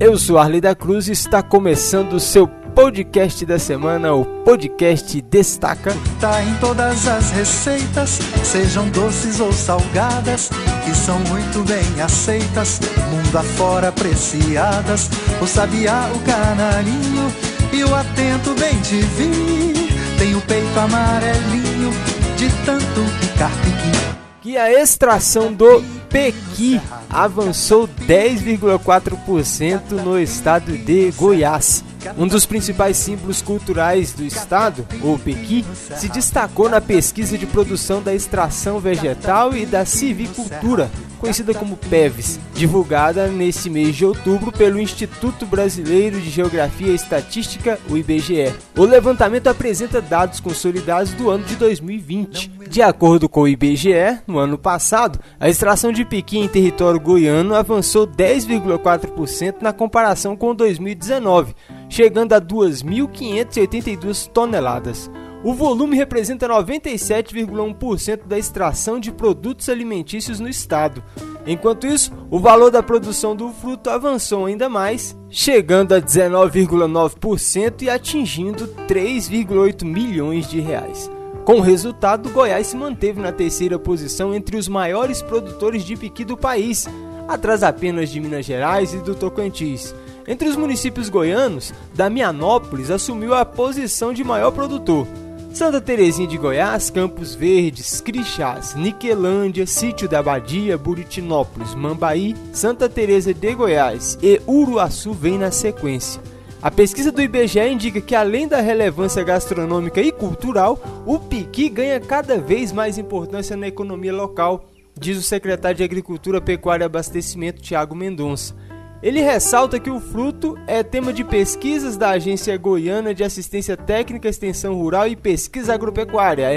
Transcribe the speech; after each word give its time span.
Eu 0.00 0.16
sou 0.16 0.38
Arley 0.38 0.60
da 0.60 0.76
Cruz 0.76 1.08
e 1.08 1.12
está 1.12 1.42
começando 1.42 2.12
o 2.12 2.20
seu 2.20 2.46
podcast 2.46 3.44
da 3.44 3.58
semana, 3.58 4.14
o 4.14 4.24
podcast 4.44 5.20
Destaca. 5.22 5.92
Tá 6.20 6.40
em 6.40 6.54
todas 6.58 7.08
as 7.08 7.32
receitas, 7.32 8.20
sejam 8.44 8.88
doces 8.90 9.40
ou 9.40 9.52
salgadas, 9.52 10.50
que 10.84 10.94
são 10.94 11.18
muito 11.18 11.64
bem 11.66 12.00
aceitas, 12.00 12.78
mundo 13.10 13.36
afora 13.36 13.88
apreciadas. 13.88 15.10
O 15.42 15.46
sabiá, 15.48 16.08
o 16.14 16.20
canarinho 16.20 17.32
e 17.72 17.82
o 17.82 17.92
atento 17.92 18.54
bem 18.54 18.80
te 18.80 19.00
vi. 19.00 19.72
Tem 20.16 20.36
o 20.36 20.40
peito 20.42 20.78
amarelinho 20.78 21.90
de 22.36 22.48
tanto 22.64 23.00
picar 23.20 23.50
piqui. 23.50 24.16
Que 24.42 24.56
a 24.56 24.72
extração 24.80 25.52
do 25.52 25.82
Pequi 26.10 26.80
avançou 27.10 27.86
10,4% 27.86 29.92
no 30.02 30.18
estado 30.18 30.76
de 30.76 31.12
Goiás. 31.12 31.84
Um 32.16 32.26
dos 32.26 32.46
principais 32.46 32.96
símbolos 32.96 33.42
culturais 33.42 34.12
do 34.12 34.24
estado, 34.24 34.86
o 35.02 35.18
pequi, 35.18 35.64
se 35.96 36.08
destacou 36.08 36.68
na 36.68 36.80
pesquisa 36.80 37.36
de 37.36 37.44
produção 37.44 38.02
da 38.02 38.14
extração 38.14 38.78
vegetal 38.78 39.54
e 39.54 39.66
da 39.66 39.84
civicultura, 39.84 40.90
conhecida 41.18 41.52
como 41.52 41.76
PEVs, 41.76 42.38
divulgada 42.54 43.26
neste 43.28 43.68
mês 43.68 43.94
de 43.94 44.04
outubro 44.04 44.50
pelo 44.50 44.78
Instituto 44.78 45.44
Brasileiro 45.44 46.20
de 46.20 46.30
Geografia 46.30 46.88
e 46.88 46.94
Estatística, 46.94 47.78
o 47.90 47.96
IBGE. 47.96 48.54
O 48.76 48.84
levantamento 48.84 49.48
apresenta 49.48 50.00
dados 50.00 50.40
consolidados 50.40 51.12
do 51.12 51.30
ano 51.30 51.44
de 51.44 51.56
2020. 51.56 52.50
De 52.68 52.82
acordo 52.82 53.28
com 53.28 53.42
o 53.42 53.48
IBGE, 53.48 54.20
no 54.26 54.38
ano 54.38 54.56
passado, 54.56 55.18
a 55.40 55.48
extração 55.48 55.92
de 55.92 56.04
pequi 56.04 56.38
em 56.38 56.48
território 56.48 57.00
goiano 57.00 57.54
avançou 57.54 58.06
10,4% 58.06 59.56
na 59.60 59.72
comparação 59.72 60.36
com 60.36 60.54
2019 60.54 61.54
chegando 61.88 62.32
a 62.34 62.40
2.582 62.40 64.28
toneladas. 64.28 65.10
O 65.44 65.54
volume 65.54 65.96
representa 65.96 66.48
97,1% 66.48 68.26
da 68.26 68.36
extração 68.36 68.98
de 68.98 69.12
produtos 69.12 69.68
alimentícios 69.68 70.40
no 70.40 70.48
estado. 70.48 71.02
Enquanto 71.46 71.86
isso, 71.86 72.12
o 72.28 72.40
valor 72.40 72.72
da 72.72 72.82
produção 72.82 73.36
do 73.36 73.50
fruto 73.50 73.88
avançou 73.88 74.46
ainda 74.46 74.68
mais, 74.68 75.16
chegando 75.30 75.94
a 75.94 76.00
19,9% 76.00 77.82
e 77.82 77.88
atingindo 77.88 78.66
3,8 78.88 79.84
milhões 79.84 80.48
de 80.48 80.58
reais. 80.58 81.08
Com 81.44 81.54
o 81.54 81.62
resultado, 81.62 82.28
Goiás 82.30 82.66
se 82.66 82.76
manteve 82.76 83.20
na 83.20 83.30
terceira 83.30 83.78
posição 83.78 84.34
entre 84.34 84.56
os 84.56 84.66
maiores 84.68 85.22
produtores 85.22 85.84
de 85.84 85.96
piqui 85.96 86.24
do 86.24 86.36
país, 86.36 86.86
atrás 87.28 87.62
apenas 87.62 88.10
de 88.10 88.20
Minas 88.20 88.44
Gerais 88.44 88.92
e 88.92 88.98
do 88.98 89.14
Tocantins. 89.14 89.94
Entre 90.26 90.48
os 90.48 90.56
municípios 90.56 91.08
goianos, 91.08 91.72
Damianópolis 91.94 92.90
assumiu 92.90 93.32
a 93.32 93.46
posição 93.46 94.12
de 94.12 94.22
maior 94.22 94.50
produtor. 94.50 95.06
Santa 95.52 95.80
Terezinha 95.80 96.28
de 96.28 96.36
Goiás, 96.36 96.90
Campos 96.90 97.34
Verdes, 97.34 98.00
Crixás, 98.00 98.74
Niquelândia, 98.74 99.66
Sítio 99.66 100.08
da 100.08 100.20
Abadia, 100.20 100.78
Buritinópolis, 100.78 101.74
Mambaí, 101.74 102.36
Santa 102.52 102.88
Teresa 102.88 103.34
de 103.34 103.54
Goiás 103.54 104.18
e 104.22 104.40
Uruaçu 104.46 105.12
vêm 105.12 105.38
na 105.38 105.50
sequência. 105.50 106.20
A 106.60 106.70
pesquisa 106.70 107.10
do 107.10 107.22
IBGE 107.22 107.60
indica 107.60 108.00
que 108.00 108.14
além 108.14 108.46
da 108.46 108.60
relevância 108.60 109.22
gastronômica 109.24 110.00
e 110.00 110.12
cultural, 110.12 110.78
o 111.06 111.18
piqui 111.18 111.68
ganha 111.68 111.98
cada 111.98 112.38
vez 112.38 112.72
mais 112.72 112.98
importância 112.98 113.56
na 113.56 113.68
economia 113.68 114.12
local, 114.12 114.66
diz 114.98 115.16
o 115.16 115.22
secretário 115.22 115.78
de 115.78 115.84
Agricultura, 115.84 116.40
Pecuária 116.40 116.84
e 116.84 116.86
Abastecimento 116.86 117.62
Tiago 117.62 117.94
Mendonça. 117.94 118.54
Ele 119.00 119.20
ressalta 119.20 119.78
que 119.78 119.90
o 119.90 120.00
fruto 120.00 120.56
é 120.66 120.82
tema 120.82 121.12
de 121.12 121.22
pesquisas 121.22 121.96
da 121.96 122.10
Agência 122.10 122.56
Goiana 122.56 123.14
de 123.14 123.22
Assistência 123.22 123.76
Técnica, 123.76 124.28
Extensão 124.28 124.74
Rural 124.74 125.06
e 125.06 125.14
Pesquisa 125.14 125.72
Agropecuária, 125.72 126.48
a 126.48 126.54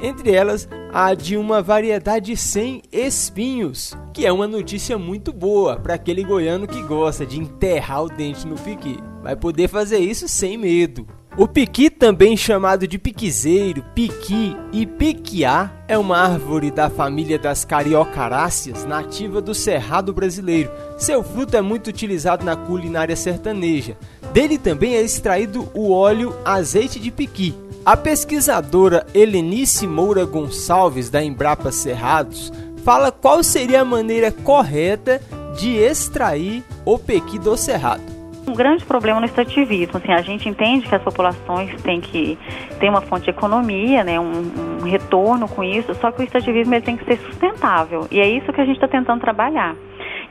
entre 0.00 0.32
elas 0.32 0.68
a 0.92 1.12
de 1.14 1.36
uma 1.36 1.60
variedade 1.60 2.36
sem 2.36 2.80
espinhos, 2.92 3.92
que 4.12 4.24
é 4.24 4.32
uma 4.32 4.46
notícia 4.46 4.96
muito 4.96 5.32
boa 5.32 5.76
para 5.76 5.94
aquele 5.94 6.22
goiano 6.22 6.68
que 6.68 6.80
gosta 6.82 7.26
de 7.26 7.40
enterrar 7.40 8.04
o 8.04 8.08
dente 8.08 8.46
no 8.46 8.54
piqui. 8.54 8.96
Vai 9.20 9.34
poder 9.34 9.66
fazer 9.66 9.98
isso 9.98 10.28
sem 10.28 10.56
medo. 10.56 11.04
O 11.36 11.48
piqui, 11.48 11.90
também 11.90 12.36
chamado 12.36 12.86
de 12.86 12.96
piquizeiro, 12.96 13.84
piqui 13.92 14.56
e 14.72 14.86
piquiá, 14.86 15.68
é 15.88 15.98
uma 15.98 16.16
árvore 16.16 16.70
da 16.70 16.88
família 16.88 17.36
das 17.36 17.64
cariocaráceas, 17.64 18.84
nativa 18.84 19.40
do 19.40 19.52
Cerrado 19.52 20.12
brasileiro. 20.12 20.70
Seu 20.96 21.24
fruto 21.24 21.56
é 21.56 21.60
muito 21.60 21.88
utilizado 21.88 22.44
na 22.44 22.54
culinária 22.54 23.16
sertaneja. 23.16 23.96
Dele 24.32 24.58
também 24.58 24.94
é 24.94 25.02
extraído 25.02 25.68
o 25.74 25.90
óleo 25.90 26.36
azeite 26.44 27.00
de 27.00 27.10
piqui. 27.10 27.52
A 27.84 27.96
pesquisadora 27.96 29.04
Helenice 29.12 29.88
Moura 29.88 30.24
Gonçalves, 30.24 31.10
da 31.10 31.20
Embrapa 31.20 31.72
Cerrados, 31.72 32.52
fala 32.84 33.10
qual 33.10 33.42
seria 33.42 33.80
a 33.80 33.84
maneira 33.84 34.30
correta 34.30 35.20
de 35.58 35.78
extrair 35.78 36.62
o 36.84 36.96
pequi 36.96 37.40
do 37.40 37.56
cerrado 37.56 38.13
um 38.46 38.54
grande 38.54 38.84
problema 38.84 39.20
no 39.20 39.26
extrativismo. 39.26 39.96
Assim, 39.96 40.12
a 40.12 40.22
gente 40.22 40.48
entende 40.48 40.88
que 40.88 40.94
as 40.94 41.02
populações 41.02 41.70
têm 41.82 42.00
que 42.00 42.38
ter 42.78 42.88
uma 42.88 43.00
fonte 43.00 43.24
de 43.24 43.30
economia, 43.30 44.04
né, 44.04 44.18
um, 44.20 44.80
um 44.82 44.84
retorno 44.84 45.48
com 45.48 45.62
isso, 45.64 45.94
só 45.94 46.10
que 46.10 46.20
o 46.20 46.24
extrativismo 46.24 46.74
ele 46.74 46.84
tem 46.84 46.96
que 46.96 47.04
ser 47.04 47.18
sustentável. 47.18 48.06
E 48.10 48.20
é 48.20 48.28
isso 48.28 48.52
que 48.52 48.60
a 48.60 48.64
gente 48.64 48.76
está 48.76 48.88
tentando 48.88 49.20
trabalhar. 49.20 49.74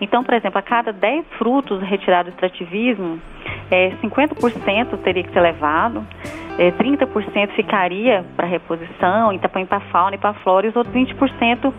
Então, 0.02 0.24
por 0.24 0.34
exemplo, 0.34 0.60
a 0.60 0.62
cada 0.62 0.92
10 0.92 1.26
frutos 1.38 1.82
retirados 1.82 2.32
do 2.32 2.36
extrativismo, 2.36 3.20
é, 3.72 3.92
50% 4.02 4.98
teria 5.04 5.24
que 5.24 5.32
ser 5.32 5.40
levado, 5.40 6.06
é, 6.58 6.72
30% 6.72 7.52
ficaria 7.56 8.24
para 8.36 8.46
reposição, 8.46 9.32
então 9.32 9.50
para 9.50 9.78
a 9.78 9.82
fauna 9.92 10.16
e 10.16 10.20
para 10.20 10.32
a 10.32 10.34
flora, 10.36 10.66
e 10.66 10.70
os 10.70 10.76
outros 10.76 10.94
20% 10.94 11.74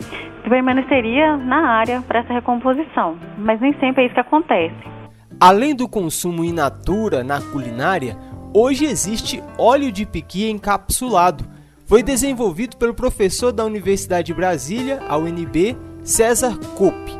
permaneceria 0.49 1.37
na 1.37 1.69
área 1.69 2.01
para 2.01 2.19
essa 2.19 2.33
recomposição. 2.33 3.17
Mas 3.37 3.59
nem 3.61 3.73
sempre 3.73 4.03
é 4.03 4.05
isso 4.05 4.15
que 4.15 4.21
acontece. 4.21 4.95
Além 5.39 5.75
do 5.75 5.87
consumo 5.87 6.43
in 6.43 6.53
natura 6.53 7.23
na 7.23 7.41
culinária, 7.41 8.17
hoje 8.53 8.85
existe 8.85 9.43
óleo 9.57 9.91
de 9.91 10.05
piqui 10.05 10.49
encapsulado. 10.49 11.45
Foi 11.85 12.01
desenvolvido 12.01 12.77
pelo 12.77 12.93
professor 12.93 13.51
da 13.51 13.65
Universidade 13.65 14.27
de 14.27 14.33
Brasília, 14.33 15.01
a 15.07 15.17
UNB, 15.17 15.77
César 16.03 16.57
Cope. 16.75 17.11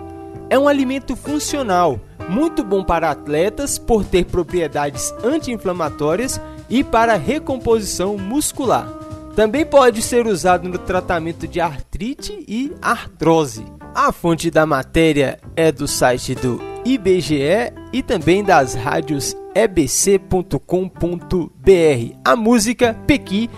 É 0.50 0.58
um 0.58 0.68
alimento 0.68 1.16
funcional, 1.16 2.00
muito 2.30 2.64
bom 2.64 2.84
para 2.84 3.12
atletas 3.12 3.78
por 3.78 4.06
ter 4.06 4.26
propriedades 4.26 5.14
anti-inflamatórias 5.24 6.40
e 6.70 6.84
para 6.84 7.18
recomposição 7.18 8.18
muscular. 8.18 8.88
Também 9.36 9.66
pode 9.66 10.02
ser 10.02 10.26
usado 10.26 10.70
no 10.70 10.78
tratamento 10.78 11.48
de 11.48 11.60
artrite 11.60 12.46
e 12.48 12.72
artrose. 12.82 13.66
A 13.94 14.12
fonte 14.14 14.50
da 14.50 14.66
matéria 14.66 15.38
é 15.56 15.72
do 15.72 15.88
site 15.88 16.34
do 16.34 16.75
IBGE 16.86 17.74
e 17.92 18.04
também 18.04 18.44
das 18.44 18.76
rádios 18.76 19.36
ebc.com.br. 19.56 20.60
A 22.24 22.36
música 22.36 22.96
Pequi 23.08 23.50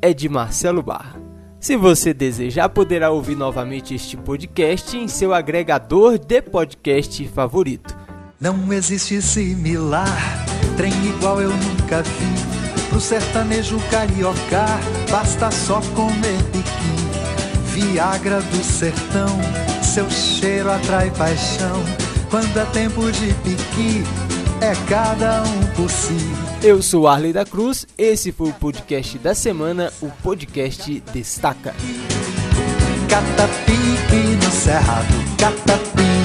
é 0.00 0.14
de 0.14 0.28
Marcelo 0.30 0.82
Barra. 0.82 1.20
Se 1.60 1.76
você 1.76 2.14
desejar, 2.14 2.70
poderá 2.70 3.10
ouvir 3.10 3.36
novamente 3.36 3.94
este 3.94 4.16
podcast 4.16 4.96
em 4.96 5.08
seu 5.08 5.34
agregador 5.34 6.18
de 6.18 6.40
podcast 6.40 7.28
favorito. 7.28 7.94
Não 8.40 8.72
existe 8.72 9.20
similar, 9.20 10.46
trem 10.76 10.92
igual 11.06 11.42
eu 11.42 11.50
nunca 11.50 12.02
vi. 12.02 12.88
Pro 12.88 13.00
sertanejo 13.00 13.78
carioca, 13.90 14.64
basta 15.10 15.50
só 15.50 15.80
comer 15.94 16.42
piqui. 16.52 17.05
Viagra 17.76 18.40
do 18.40 18.64
sertão, 18.64 19.28
seu 19.82 20.08
cheiro 20.08 20.72
atrai 20.72 21.10
paixão. 21.10 21.84
Quando 22.30 22.58
é 22.58 22.64
tempo 22.64 23.12
de 23.12 23.34
piqui, 23.44 24.02
é 24.62 24.72
cada 24.88 25.42
um 25.42 25.66
por 25.74 25.90
si. 25.90 26.16
Eu 26.62 26.80
sou 26.80 27.06
Arley 27.06 27.34
da 27.34 27.44
Cruz, 27.44 27.86
esse 27.98 28.32
foi 28.32 28.48
o 28.48 28.54
podcast 28.54 29.18
da 29.18 29.34
semana, 29.34 29.92
o 30.00 30.08
podcast 30.22 31.02
Destaca. 31.12 31.74
Cata 33.10 33.48
pique 33.66 34.36
no 34.42 34.50
cerrado, 34.50 35.36
cata 35.36 35.76
pique. 35.76 36.15